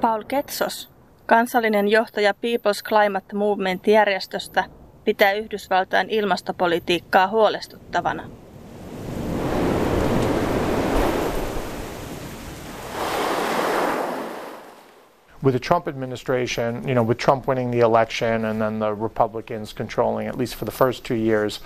[0.00, 0.90] Paul Ketsos,
[1.26, 4.64] kansallinen johtaja People's Climate Movement-järjestöstä,
[5.04, 8.22] pitää Yhdysvaltain ilmastopolitiikkaa huolestuttavana.
[15.42, 19.72] with the Trump administration, you know, with Trump winning the election and then the Republicans
[19.72, 21.60] controlling, at least for the first two years,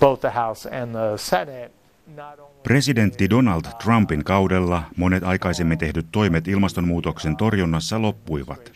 [0.00, 1.70] both the House and the Senate,
[2.62, 8.72] Presidentti Donald Trumpin kaudella monet aikaisemmin tehdyt toimet ilmastonmuutoksen torjunnassa loppuivat.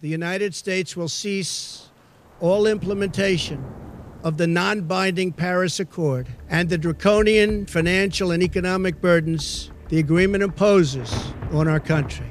[0.00, 1.84] The United States will cease
[2.42, 3.58] all implementation
[4.22, 11.34] of the non-binding Paris Accord and the draconian financial and economic burdens the agreement imposes
[11.52, 12.26] on our country.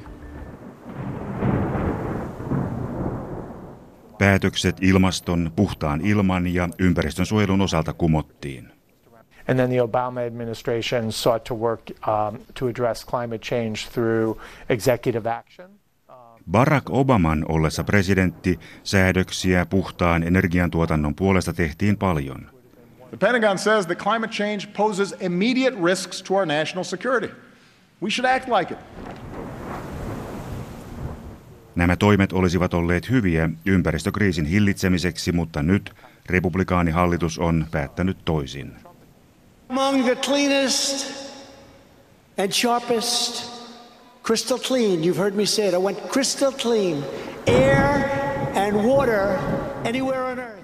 [4.18, 8.75] Päätökset ilmaston, puhtaan ilman ja ympäristön suojelun osalta kumottiin.
[9.48, 14.38] And then the Obama administration sought to work um, to address climate change through
[14.70, 15.70] executive action.
[16.52, 22.50] Barack Obaman ollessa presidentti säädöksiä puhtaan energiantuotannon puolesta tehtiin paljon.
[23.10, 27.34] The Pentagon says that climate change poses immediate risks to our national security.
[28.02, 28.80] We should act like it.
[31.76, 35.94] Nämä toimet olisivat olleet hyviä ympäristökriisin hillitsemiseksi, mutta nyt
[36.26, 38.85] republikaanihallitus on päättänyt toisin.
[39.70, 41.12] Among the cleanest
[42.38, 43.50] and sharpest,
[44.24, 47.04] crystal clean, you've heard me say it, I want crystal clean
[47.48, 48.10] air
[48.56, 49.40] and water
[49.86, 50.56] anywhere on earth.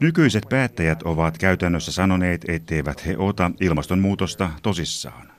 [0.00, 5.37] Nykyiset päättäjät ovat käytännössä sanoneet, etteivät he ota ilmastonmuutosta tosissaan.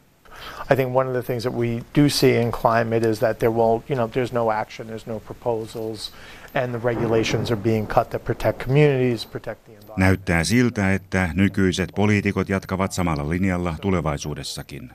[0.72, 3.52] I think one of the things that we do see in climate is that there
[3.52, 6.12] will, you know, there's no action, there's no proposals,
[6.54, 9.98] and the regulations are being cut that protect communities, protect the environment.
[9.98, 14.90] Näyttää siltä, että nykyiset poliitikot jatkavat samalla linjalla tulevaisuudessakin.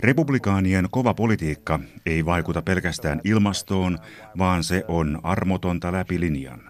[0.00, 3.98] Republikaanien kova politiikka ei vaikuta pelkästään ilmastoon,
[4.38, 6.60] vaan se on armotonta läpi linjan.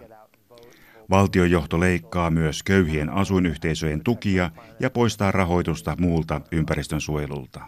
[1.11, 7.61] Valtiojohto leikkaa myös köyhien asuinyhteisöjen tukia ja poistaa rahoitusta muulta ympäristönsuojelulta.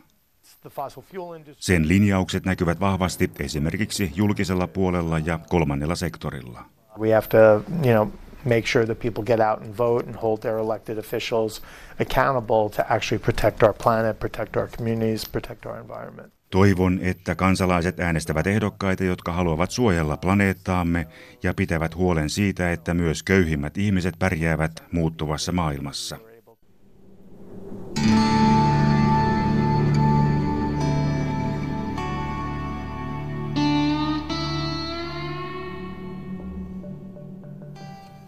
[1.59, 6.65] Sen linjaukset näkyvät vahvasti esimerkiksi julkisella puolella ja kolmannella sektorilla.
[6.99, 8.07] We have to, you know,
[8.45, 11.61] make sure that people get out and vote and hold their elected officials
[12.01, 16.33] accountable to actually protect our planet, protect our communities, protect our environment.
[16.53, 21.07] Toivon, että kansalaiset äänestävät ehdokkaita, jotka haluavat suojella planeettaamme
[21.43, 26.17] ja pitävät huolen siitä, että myös köyhimmät ihmiset pärjäävät muuttuvassa maailmassa.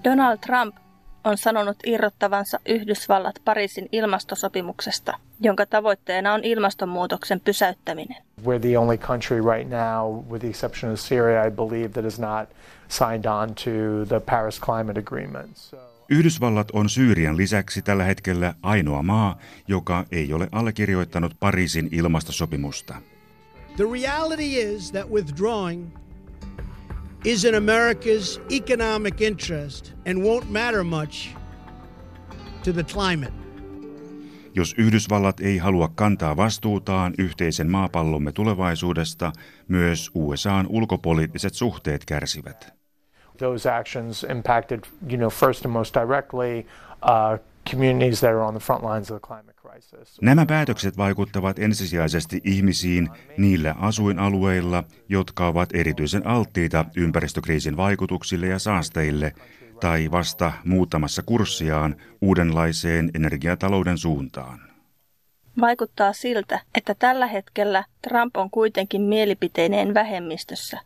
[0.04, 0.85] Donald Trump
[1.26, 8.18] on sanonut irrottavansa Yhdysvallat Pariisin ilmastosopimuksesta, jonka tavoitteena on ilmastonmuutoksen pysäyttäminen.
[8.42, 12.20] We're the only country right now, with the exception of Syria, I believe, that has
[12.20, 12.50] not
[12.88, 15.58] signed on to the Paris Climate Agreement.
[15.58, 15.78] So...
[16.10, 19.38] Yhdysvallat on Syyrian lisäksi tällä hetkellä ainoa maa,
[19.68, 22.96] joka ei ole allekirjoittanut Pariisin ilmastosopimusta.
[23.78, 25.88] The reality is that withdrawing
[27.26, 31.36] is in America's economic interest and won't matter much
[32.64, 33.34] to the climate.
[34.56, 39.32] Jos Yhdysvallat ei halua kantaa vastuutaan yhteisen maapallomme tulevaisuudesta,
[39.68, 42.74] myös USAn ulkopoliittiset suhteet kärsivät.
[43.38, 46.66] Those actions impacted, you know, first and most directly
[47.04, 47.40] uh,
[47.72, 50.22] communities that are on the front lines of the climate crisis.
[50.22, 59.34] Nämä päätökset vaikuttavat ensisijaisesti ihmisiin niillä asuinalueilla, jotka ovat erityisen alttiita ympäristökriisin vaikutuksille ja saasteille
[59.80, 64.60] tai vasta muuttamassa kurssiaan uudenlaiseen energiatalouden suuntaan.
[65.62, 70.80] Vaikuttaa siltä, että tällä hetkellä Trump on kuitenkin mielipiteineen vähemmistössä,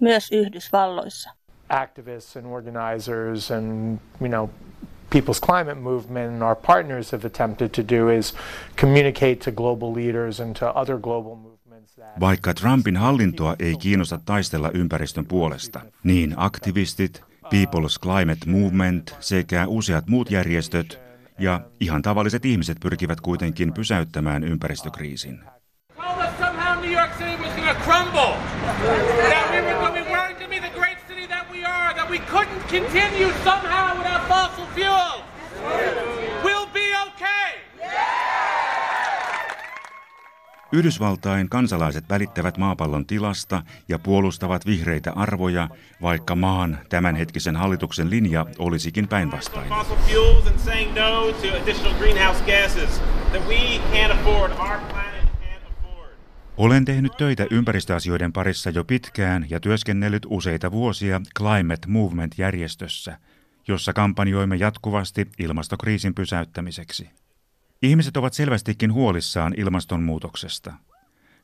[0.00, 1.30] myös Yhdysvalloissa.
[1.68, 4.48] Activists and organizers and, you know,
[5.12, 8.34] People's Climate Movement and our partners have attempted to do is
[8.80, 14.18] communicate to global leaders and to other global movements that Vaikka Trumpin hallintoa ei kiinnosta
[14.24, 20.98] taistella ympäristön puolesta, niin aktivistit, People's Climate Movement sekä useat muut järjestöt
[21.38, 25.40] ja ihan tavalliset ihmiset pyrkivät kuitenkin pysäyttämään ympäristökriisin.
[25.96, 28.34] told us somehow New York City was going to crumble.
[29.30, 31.94] That we were going, we weren't going to be the great city that we are.
[31.94, 35.22] That we couldn't continue somehow without fossil fuels.
[36.42, 37.52] We'll be okay.
[40.72, 45.68] Yhdysvaltain kansalaiset välittävät maapallon tilasta ja puolustavat vihreitä arvoja,
[46.02, 49.72] vaikka maan tämänhetkisen hallituksen linja olisikin päinvastainen.
[56.62, 63.18] Olen tehnyt töitä ympäristöasioiden parissa jo pitkään ja työskennellyt useita vuosia Climate Movement-järjestössä,
[63.68, 67.10] jossa kampanjoimme jatkuvasti ilmastokriisin pysäyttämiseksi.
[67.82, 70.72] Ihmiset ovat selvästikin huolissaan ilmastonmuutoksesta.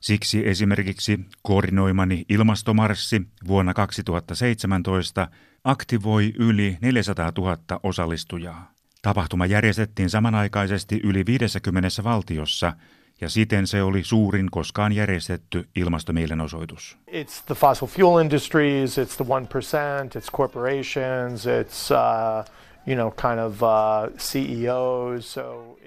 [0.00, 5.28] Siksi esimerkiksi koordinoimani ilmastomarssi vuonna 2017
[5.64, 8.72] aktivoi yli 400 000 osallistujaa.
[9.02, 12.72] Tapahtuma järjestettiin samanaikaisesti yli 50 valtiossa
[13.20, 16.98] ja siten se oli suurin koskaan järjestetty ilmastomielenosoitus.
[17.10, 22.44] It's the fossil fuel industries, it's the 1%, it's corporations, it's uh,
[22.86, 25.78] you know kind of uh, CEOs, so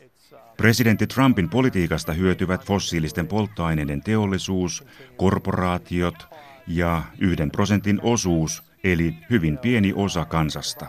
[0.00, 0.38] it's uh...
[0.56, 4.84] Presidentti Trumpin politiikasta hyötyvät fossiilisten polttoaineiden teollisuus,
[5.16, 6.28] korporaatiot
[6.66, 10.86] ja yhden prosentin osuus, eli hyvin pieni osa kansasta.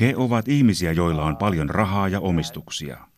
[0.00, 3.13] He ovat ihmisiä, joilla on paljon rahaa ja omistuksia.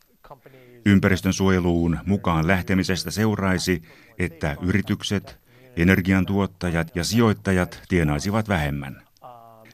[0.86, 3.82] Ympäristön suojeluun mukaan lähtemisestä seuraisi,
[4.18, 5.38] että yritykset,
[5.76, 9.02] energiantuottajat ja sijoittajat tienaisivat vähemmän.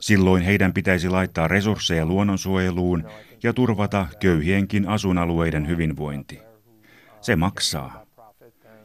[0.01, 3.05] Silloin heidän pitäisi laittaa resursseja luonnonsuojeluun
[3.43, 6.41] ja turvata köyhienkin asuinalueiden hyvinvointi.
[7.21, 8.07] Se maksaa.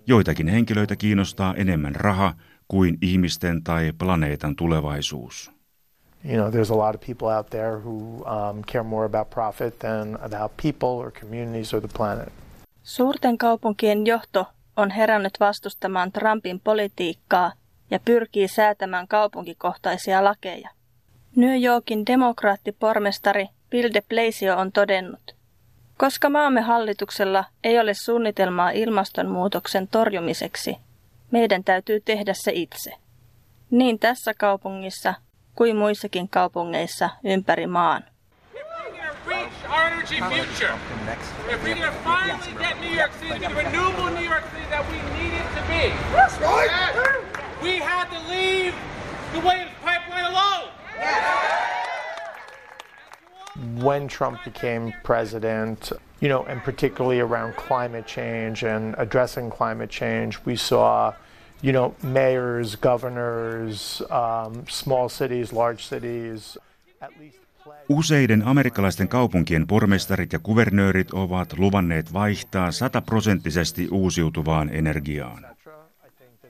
[0.07, 2.33] Joitakin henkilöitä kiinnostaa enemmän raha
[2.67, 5.56] kuin ihmisten tai planeetan tulevaisuus.
[6.25, 9.79] You know, there's a lot of people out there who um, care more about profit
[9.79, 12.33] than about people or communities or the planet.
[12.83, 14.45] Suurten kaupunkien johto
[14.77, 17.51] on herännyt vastustamaan Trumpin politiikkaa
[17.91, 20.69] ja pyrkii säätämään kaupunkikohtaisia lakeja.
[21.35, 25.35] New Yorkin demokraattipormestari Bill de Blasio on todennut,
[25.97, 30.77] koska maamme hallituksella ei ole suunnitelmaa ilmastonmuutoksen torjumiseksi,
[31.31, 32.91] meidän täytyy tehdä se itse.
[33.71, 35.13] Niin tässä kaupungissa
[35.57, 38.03] kuin muissakin kaupungeissa ympäri maan.
[53.83, 60.37] When Trump became president, you know, and particularly around climate change and addressing climate change,
[60.45, 61.13] we saw
[61.63, 66.57] you know, mayors, governors, um, small cities, large cities,
[67.01, 67.37] at least
[67.89, 75.45] Useiden amerikkalaisten kaupunkien pormestarit ja kuvernöörit ovat luvanneet vaihtaa sataprosenttisesti uusiutuvaan energiaan.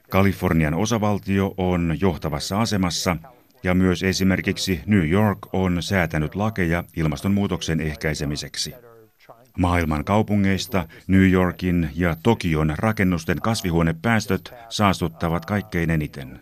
[0.09, 3.17] Kalifornian osavaltio on johtavassa asemassa
[3.63, 8.75] ja myös esimerkiksi New York on säätänyt lakeja ilmastonmuutoksen ehkäisemiseksi.
[9.57, 16.39] Maailman kaupungeista New Yorkin ja Tokion rakennusten kasvihuonepäästöt saastuttavat kaikkein eniten.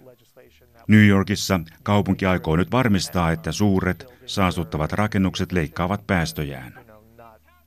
[0.87, 6.73] New Yorkissa kaupunki aikoo nyt varmistaa, että suuret saastuttavat rakennukset leikkaavat päästöjään.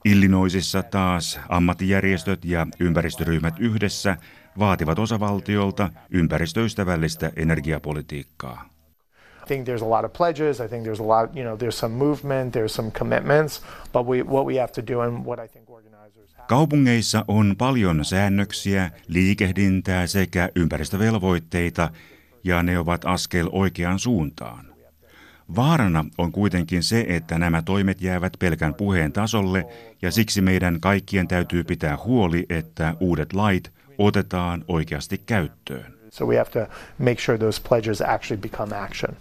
[0.04, 4.16] Illinoisissa taas ammattijärjestöt ja ympäristöryhmät yhdessä
[4.58, 8.77] vaativat osavaltiolta ympäristöystävällistä energiapolitiikkaa
[9.48, 10.60] think there's a lot of pledges.
[10.60, 13.62] I think there's a lot, you know, there's some movement, there's some commitments,
[13.92, 16.46] but we, what we have to do and what I think organizers have.
[16.48, 21.90] Kaupungeissa on paljon säännöksiä, liikehdintää sekä ympäristövelvoitteita,
[22.44, 24.68] ja ne ovat askel oikeaan suuntaan.
[25.56, 29.66] Vaarana on kuitenkin se, että nämä toimet jäävät pelkän puheen tasolle,
[30.02, 35.98] ja siksi meidän kaikkien täytyy pitää huoli, että uudet lait otetaan oikeasti käyttöön.
[36.10, 36.66] So we have to
[36.98, 39.16] make sure those pledges actually become action.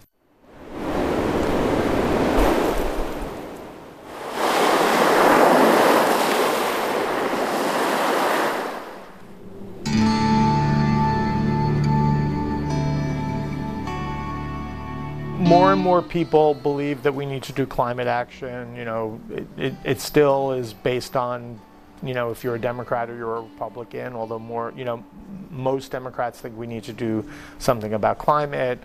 [15.78, 18.76] And more people believe that we need to do climate action.
[18.76, 21.60] You know, it, it, it, still is based on,
[22.02, 25.04] you know, if you're a Democrat or you're a Republican, although more, you know,
[25.50, 27.24] most Democrats think we need to do
[27.58, 28.78] something about climate.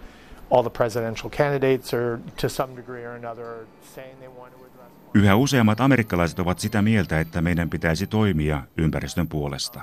[0.49, 4.91] All the presidential candidates are, to some degree or another, saying they want to address
[5.13, 9.81] Yhä useammat amerikkalaiset ovat sitä mieltä, että meidän pitäisi toimia ympäristön puolesta.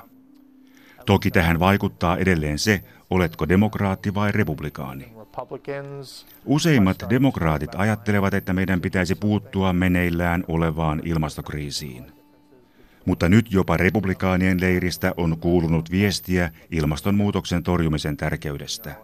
[1.05, 5.20] Toki tähän vaikuttaa edelleen se, oletko demokraatti vai republikaani.
[6.45, 12.11] Useimmat demokraatit ajattelevat, että meidän pitäisi puuttua meneillään olevaan ilmastokriisiin.
[13.05, 18.95] Mutta nyt jopa republikaanien leiristä on kuulunut viestiä ilmastonmuutoksen torjumisen tärkeydestä.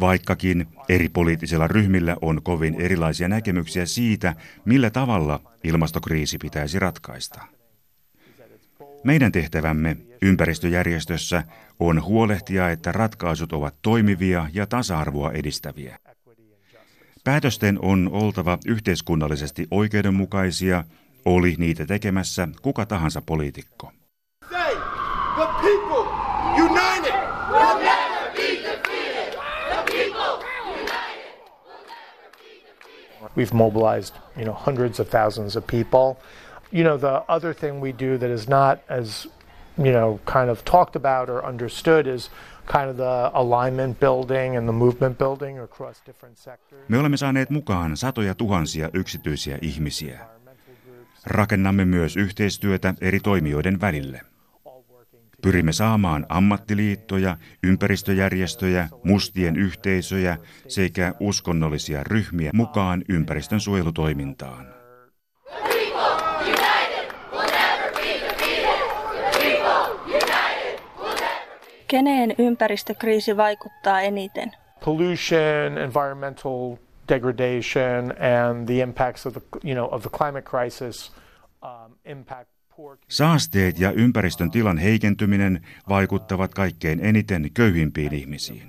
[0.00, 7.59] Vaikkakin eri poliittisilla ryhmillä on kovin erilaisia näkemyksiä siitä, millä tavalla ilmastokriisi pitäisi ratkaista.
[9.04, 11.42] Meidän tehtävämme ympäristöjärjestössä
[11.78, 15.98] on huolehtia, että ratkaisut ovat toimivia ja tasa-arvoa edistäviä.
[17.24, 20.84] Päätösten on oltava yhteiskunnallisesti oikeudenmukaisia,
[21.24, 23.92] oli niitä tekemässä kuka tahansa poliitikko.
[33.36, 36.16] We've mobilized, you know, hundreds of thousands of people.
[36.72, 39.28] You know, the other thing we do that is not as,
[39.78, 42.30] you know, kind of talked about or understood is
[42.72, 46.88] kind of the alignment building and the movement building across different sectors.
[46.88, 50.20] Me olemme saaneet mukaan satoja tuhansia yksityisiä ihmisiä.
[51.26, 54.20] Rakennamme myös yhteistyötä eri toimijoiden välille.
[55.42, 60.36] Pyrimme saamaan ammattiliittoja, ympäristöjärjestöjä, mustien yhteisöjä
[60.68, 64.79] sekä uskonnollisia ryhmiä mukaan ympäristön suojelutoimintaan.
[71.90, 74.52] Keneen ympäristökriisi vaikuttaa eniten?
[74.84, 76.76] Pollution, environmental
[77.08, 78.04] degradation,
[78.44, 81.12] and the impacts of the, you know, of the climate crisis
[81.62, 82.50] um, impact
[83.08, 88.62] Saasteet ja ympäristön tilan heikentyminen vaikuttavat kaikkein eniten köyhimpiin ihmisiin.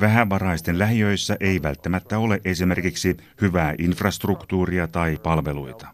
[0.00, 5.86] Vähävaraisten lähiöissä ei välttämättä ole esimerkiksi hyvää infrastruktuuria tai palveluita.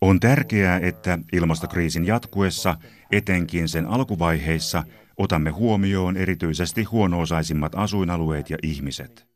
[0.00, 2.76] On tärkeää, että ilmastokriisin jatkuessa,
[3.12, 4.82] etenkin sen alkuvaiheissa,
[5.16, 9.31] Otamme huomioon erityisesti huono-osaisimmat asuinalueet ja ihmiset.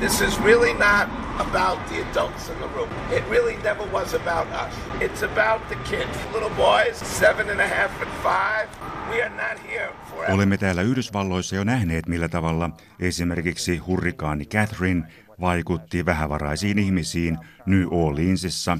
[0.00, 2.88] This is really not about the adults in the room.
[3.10, 4.74] It really never was about us.
[5.00, 8.68] It's about the kids, little boys, seven and a half and five.
[9.10, 10.34] We are not here forever.
[10.34, 15.02] Olemme täällä Yhdysvalloissa jo nähneet, millä tavalla esimerkiksi hurrikaani Catherine
[15.40, 18.78] vaikutti vähävaraisiin ihmisiin New Orleansissa,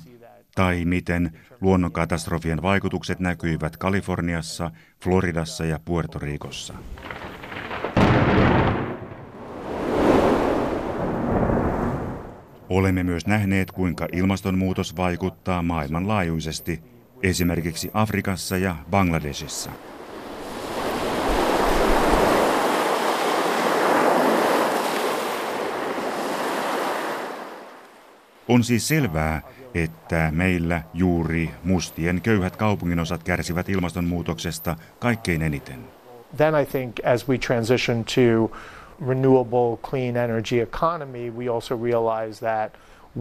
[0.54, 4.70] tai miten luonnonkatastrofien vaikutukset näkyivät Kaliforniassa,
[5.02, 6.75] Floridassa ja Puerto Ricossa.
[12.76, 16.80] Olemme myös nähneet, kuinka ilmastonmuutos vaikuttaa maailmanlaajuisesti,
[17.23, 19.71] esimerkiksi Afrikassa ja Bangladesissa.
[28.49, 29.42] On siis selvää,
[29.75, 35.78] että meillä juuri mustien köyhät kaupunginosat kärsivät ilmastonmuutoksesta kaikkein eniten.
[36.37, 38.56] Then I think as we transition to
[39.09, 42.73] renewable clean energy economy, we also realize that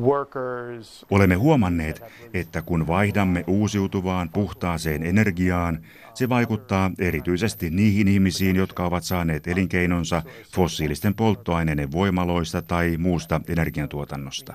[0.02, 1.06] workers...
[1.10, 2.04] Olemme huomanneet,
[2.34, 5.80] että kun vaihdamme uusiutuvaan puhtaaseen energiaan,
[6.14, 10.24] se vaikuttaa erityisesti niihin ihmisiin, jotka ovat saaneet elinkeinonsa
[10.56, 14.54] fossiilisten polttoaineiden voimaloista tai muusta energiantuotannosta.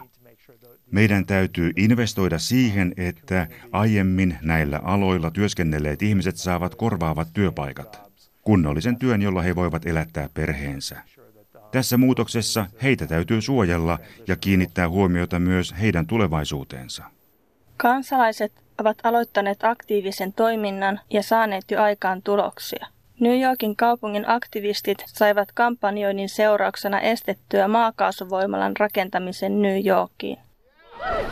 [0.91, 8.10] Meidän täytyy investoida siihen, että aiemmin näillä aloilla työskennelleet ihmiset saavat korvaavat työpaikat,
[8.51, 10.97] kunnollisen työn, jolla he voivat elättää perheensä.
[11.73, 17.05] Tässä muutoksessa heitä täytyy suojella ja kiinnittää huomiota myös heidän tulevaisuuteensa.
[17.77, 22.87] Kansalaiset ovat aloittaneet aktiivisen toiminnan ja saaneet jo aikaan tuloksia.
[23.21, 30.39] New Yorkin kaupungin aktivistit saivat kampanjoinnin seurauksena estettyä maakaasuvoimalan rakentamisen New Yorkiin.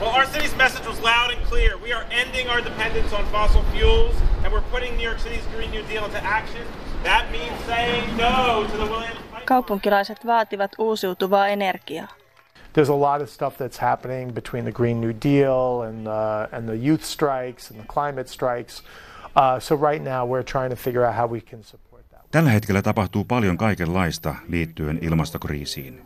[0.00, 1.78] Well, our city's message was loud and clear.
[1.78, 5.70] We are ending our dependence on fossil fuels, and we're putting New York City's Green
[5.70, 6.62] New Deal into action.
[7.02, 12.08] That means saying no to the Williams Kaupunkilaiset vaativat uusiutuvaa energiaa.
[12.72, 16.66] There's a lot of stuff that's happening between the Green New Deal and the, and
[16.66, 18.82] the youth strikes and the climate strikes.
[19.36, 22.30] Uh, so right now we're trying to figure out how we can support that.
[22.30, 26.02] Tällä hetkellä tapahtuu paljon kaikenlaista liittyen ilmastokriisiin.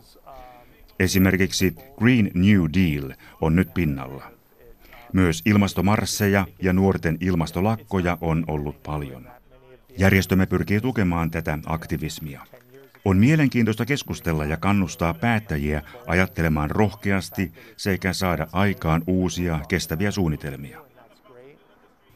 [0.99, 4.23] Esimerkiksi Green New Deal on nyt pinnalla.
[5.13, 9.27] Myös ilmastomarsseja ja nuorten ilmastolakkoja on ollut paljon.
[9.97, 12.41] Järjestömme pyrkii tukemaan tätä aktivismia.
[13.05, 20.79] On mielenkiintoista keskustella ja kannustaa päättäjiä ajattelemaan rohkeasti sekä saada aikaan uusia kestäviä suunnitelmia.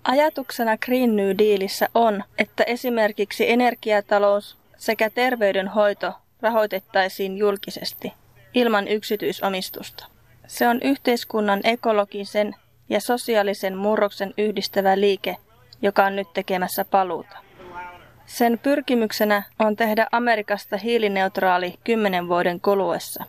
[0.04, 8.14] Ajatuksena Green New Dealissa on, että esimerkiksi energiatalous sekä terveydenhoito rahoitettaisiin julkisesti–
[8.58, 10.06] ilman yksityisomistusta.
[10.48, 12.56] Se on yhteiskunnan ekologisen
[12.90, 15.38] ja sosiaalisen murroksen yhdistävä liike,
[15.82, 17.38] joka on nyt tekemässä paluuta.
[18.28, 23.24] Sen pyrkimyksenä on tehdä Amerikasta hiilineutraali kymmenen vuoden kuluessa.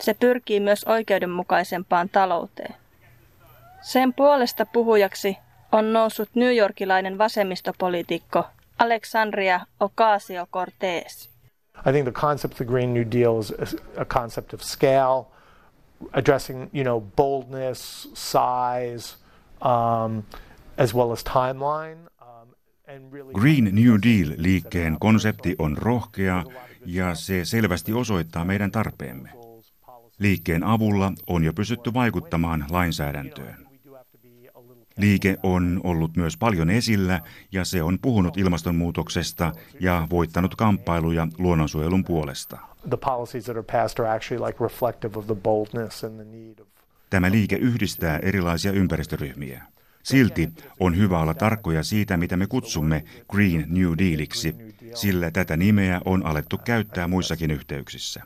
[0.00, 2.74] Se pyrkii myös oikeudenmukaisempaan talouteen.
[3.80, 5.38] Sen puolesta puhujaksi
[5.72, 8.44] on noussut New Yorkilainen vasemmistopoliitikko
[8.78, 11.28] Alexandria Ocasio-Cortez.
[11.86, 15.24] I think the concept of the Green New Deal is a concept of scale,
[16.12, 19.16] addressing you know boldness, size,
[19.60, 20.22] um,
[20.78, 22.11] as well as timeline.
[23.34, 26.44] Green New Deal-liikkeen konsepti on rohkea
[26.86, 29.30] ja se selvästi osoittaa meidän tarpeemme.
[30.18, 33.66] Liikkeen avulla on jo pystytty vaikuttamaan lainsäädäntöön.
[34.96, 37.20] Liike on ollut myös paljon esillä
[37.52, 42.58] ja se on puhunut ilmastonmuutoksesta ja voittanut kamppailuja luonnonsuojelun puolesta.
[47.10, 49.62] Tämä liike yhdistää erilaisia ympäristöryhmiä.
[50.02, 50.48] Silti
[50.80, 54.54] on hyvä olla tarkkoja siitä, mitä me kutsumme Green New Dealiksi,
[54.94, 58.22] sillä tätä nimeä on alettu käyttää muissakin yhteyksissä.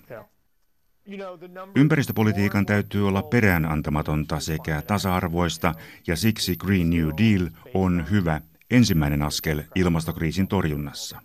[1.77, 5.75] Ympäristöpolitiikan täytyy olla peräänantamatonta sekä tasa-arvoista,
[6.07, 8.41] ja siksi Green New Deal on hyvä
[8.71, 11.21] ensimmäinen askel ilmastokriisin torjunnassa.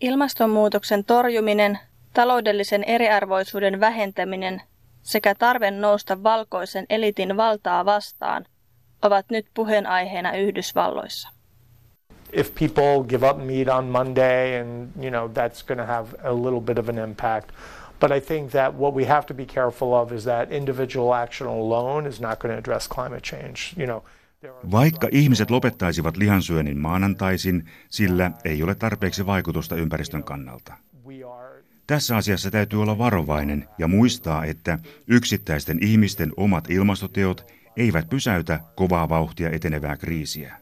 [0.00, 1.78] Ilmastonmuutoksen torjuminen,
[2.14, 4.62] taloudellisen eriarvoisuuden vähentäminen
[5.02, 8.46] sekä tarve nousta valkoisen elitin valtaa vastaan
[9.02, 11.28] ovat nyt puheenaiheena Yhdysvalloissa.
[12.32, 16.34] If people give up meat on Monday and you know that's going to have a
[16.34, 17.52] little bit of an impact
[18.00, 21.48] But I think that what we have to be careful of is that individual action
[21.48, 23.74] alone is not going to address climate change.
[23.76, 24.02] You know,
[24.70, 30.74] Vaikka ihmiset lopettaisivat lihansyönnin maanantaisin, sillä ei ole tarpeeksi vaikutusta ympäristön kannalta.
[31.86, 34.78] Tässä asiassa täytyy olla varovainen ja muistaa, että
[35.08, 37.46] yksittäisten ihmisten omat ilmastoteot
[37.80, 40.56] eivät pysäytä kovaa vauhtia etenevää kriisiä.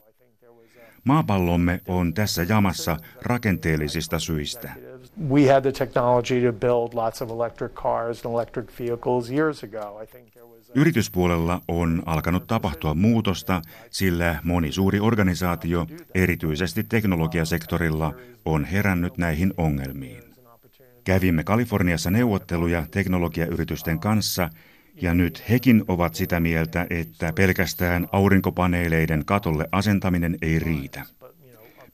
[1.04, 4.72] Maapallomme on tässä jamassa rakenteellisista syistä.
[10.74, 20.22] Yrityspuolella on alkanut tapahtua muutosta, sillä moni suuri organisaatio, erityisesti teknologiasektorilla, on herännyt näihin ongelmiin.
[21.04, 24.50] Kävimme Kaliforniassa neuvotteluja teknologiayritysten kanssa,
[25.02, 31.04] ja nyt hekin ovat sitä mieltä, että pelkästään aurinkopaneeleiden katolle asentaminen ei riitä.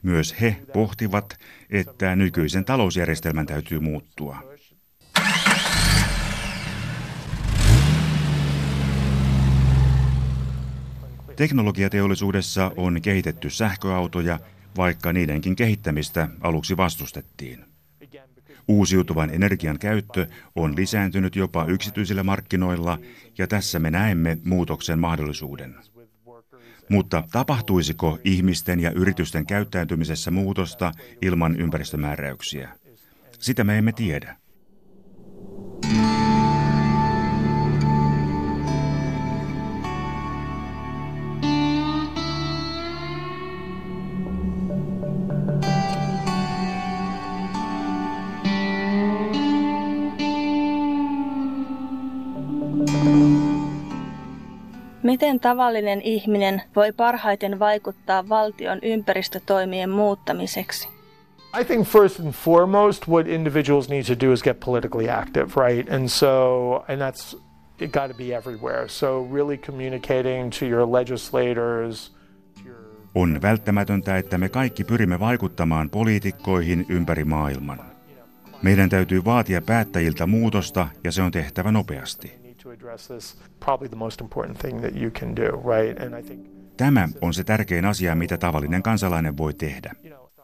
[0.03, 1.39] Myös he pohtivat,
[1.71, 4.55] että nykyisen talousjärjestelmän täytyy muuttua.
[11.37, 14.39] Teknologiateollisuudessa on kehitetty sähköautoja,
[14.77, 17.74] vaikka niidenkin kehittämistä aluksi vastustettiin.
[18.69, 22.99] Uusiutuvan energian käyttö on lisääntynyt jopa yksityisillä markkinoilla
[23.39, 25.75] ja tässä me näemme muutoksen mahdollisuuden.
[26.89, 32.69] Mutta tapahtuisiko ihmisten ja yritysten käyttäytymisessä muutosta ilman ympäristömääräyksiä?
[33.39, 34.37] Sitä me emme tiedä.
[55.15, 60.89] Miten tavallinen ihminen voi parhaiten vaikuttaa valtion ympäristötoimien muuttamiseksi?
[61.61, 65.93] I think first and foremost, what individuals need to do is get politically active, right?
[65.93, 67.39] And so, and that's
[67.81, 68.89] it got to be everywhere.
[68.89, 72.17] So, really communicating to your legislators.
[73.15, 77.79] On välttämätöntä, että me kaikki pyrimme vaikuttamaan poliitikkoihin ympäri maailman.
[78.63, 82.44] Meidän täytyy vaatia päättäjiltä muutosta ja se on tehtävä nopeasti.
[86.77, 89.93] Tämä on se tärkein asia, mitä tavallinen kansalainen voi tehdä.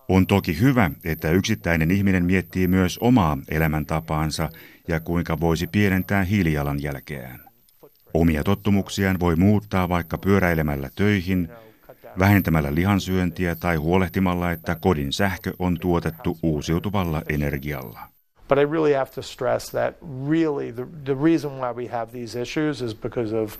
[0.08, 4.48] On toki hyvä, että yksittäinen ihminen miettii myös omaa elämäntapaansa
[4.88, 7.40] ja kuinka voisi pienentää hiilijalanjälkeään.
[8.14, 11.48] Omia tottumuksiaan voi muuttaa vaikka pyöräilemällä töihin,
[12.18, 18.09] vähentämällä lihansyöntiä tai huolehtimalla, että kodin sähkö on tuotettu uusiutuvalla energialla.
[18.50, 22.34] But I really have to stress that really the, the reason why we have these
[22.34, 23.56] issues is because of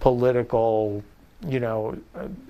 [0.00, 1.02] political
[1.48, 1.94] you know,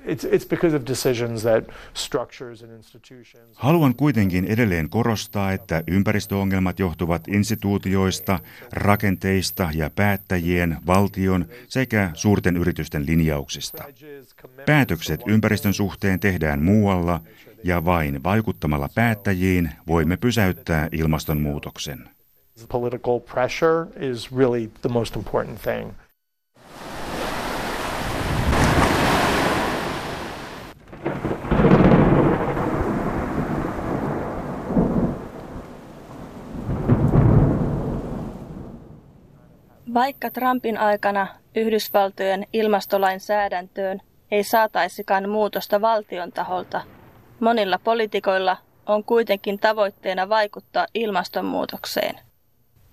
[0.05, 3.57] it's, it's because of decisions that structures and institutions...
[3.57, 8.41] Haluan kuitenkin edelleen korostaa, että ympäristöongelmat johtuvat instituutioista,
[8.73, 13.85] rakenteista ja päättäjien, valtion sekä suurten yritysten linjauksista.
[14.67, 17.21] Päätökset ympäristön suhteen tehdään muualla
[17.64, 22.09] ja vain vaikuttamalla päättäjiin voimme pysäyttää ilmastonmuutoksen.
[22.68, 25.92] Political pressure is really the most important thing.
[39.94, 46.81] Vaikka Trumpin aikana Yhdysvaltojen ilmastolainsäädäntöön ei saataisikaan muutosta valtion taholta,
[47.43, 52.15] monilla poliitikoilla on kuitenkin tavoitteena vaikuttaa ilmastonmuutokseen.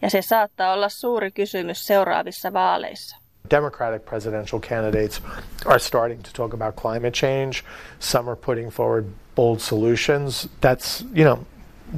[0.01, 3.17] Ja se saattaa olla suuri kysymys seuraavissa vaaleissa.
[3.49, 5.21] Democratic presidential candidates
[5.65, 7.51] are starting to talk about climate change.
[7.99, 10.49] Some are putting forward bold solutions.
[10.61, 11.45] That's, you know,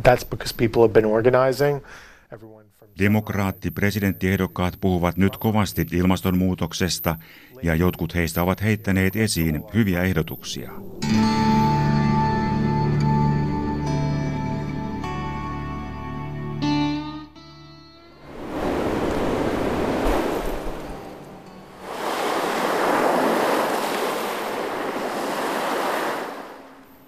[0.04, 1.82] that's because people have been organizing.
[3.00, 7.16] Demokraatti-presidenttiehdokkaat puhuvat nyt kovasti ilmastonmuutoksesta
[7.64, 10.72] ja jotkut heistä ovat heittäneet esiin hyviä ehdotuksia.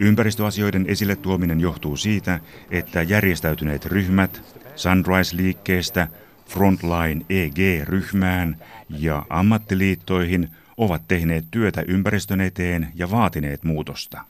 [0.04, 2.40] Ympäristöasioiden esille tuominen johtuu siitä,
[2.72, 4.42] että järjestäytyneet ryhmät
[4.76, 6.08] Sunrise-liikkeestä
[6.46, 8.58] Frontline EG-ryhmään
[8.90, 14.22] ja ammattiliittoihin ovat tehneet työtä ympäristön eteen ja vaatineet muutosta.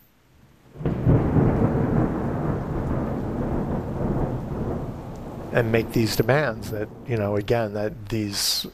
[5.56, 8.70] And make these demands that, you know, again, that these,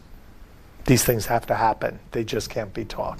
[0.85, 1.99] these things have to happen.
[2.11, 3.19] They just can't be talk.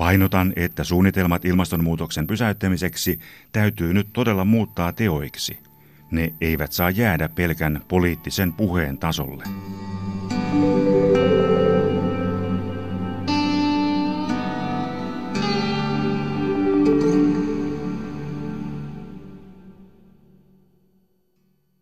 [0.00, 3.20] Painotan, että suunnitelmat ilmastonmuutoksen pysäyttämiseksi
[3.52, 5.58] täytyy nyt todella muuttaa teoiksi.
[6.10, 9.44] Ne eivät saa jäädä pelkän poliittisen puheen tasolle.